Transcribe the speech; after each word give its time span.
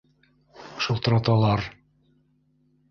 Шылтыраталар!... 0.83 1.61